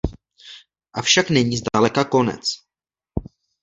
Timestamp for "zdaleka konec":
1.57-2.41